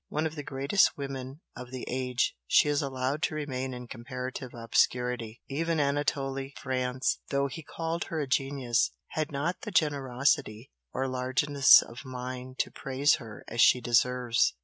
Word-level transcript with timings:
One 0.09 0.25
of 0.25 0.33
the 0.33 0.41
greatest 0.41 0.97
women 0.97 1.41
of 1.55 1.69
the 1.69 1.85
age, 1.87 2.35
she 2.47 2.67
is 2.67 2.81
allowed 2.81 3.21
to 3.21 3.35
remain 3.35 3.71
in 3.71 3.85
comparative 3.87 4.51
obscurity, 4.51 5.43
even 5.47 5.79
Anatole 5.79 6.49
France, 6.57 7.19
though 7.29 7.45
he 7.45 7.61
called 7.61 8.05
her 8.05 8.19
a 8.19 8.25
'genius,' 8.25 8.89
had 9.09 9.31
not 9.31 9.61
the 9.61 9.69
generosity 9.69 10.71
or 10.91 11.07
largeness 11.07 11.83
of 11.83 12.03
mind 12.03 12.57
to 12.61 12.71
praise 12.71 13.17
her 13.17 13.45
as 13.47 13.61
she 13.61 13.79
deserves. 13.79 14.55